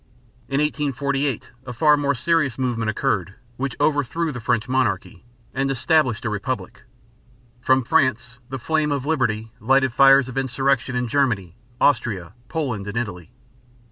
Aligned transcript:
In 0.47 0.59
1848 0.59 1.51
a 1.67 1.73
far 1.73 1.95
more 1.95 2.15
serious 2.15 2.57
movement 2.57 2.89
occurred, 2.89 3.35
which 3.57 3.75
overthrew 3.79 4.31
the 4.31 4.39
French 4.41 4.67
monarchy 4.67 5.23
and 5.53 5.69
established 5.69 6.25
a 6.25 6.29
republic. 6.31 6.81
From 7.61 7.83
France 7.83 8.39
the 8.49 8.57
flame 8.57 8.91
of 8.91 9.05
liberty 9.05 9.51
lighted 9.59 9.93
fires 9.93 10.27
of 10.27 10.39
insurrection 10.39 10.95
in 10.95 11.07
Germany, 11.07 11.55
Austria, 11.79 12.33
Poland, 12.49 12.87
and 12.87 12.97
Italy. 12.97 13.31